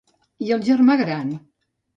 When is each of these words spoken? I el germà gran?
I 0.45 0.49
el 0.55 0.63
germà 0.71 0.97
gran? 1.03 1.31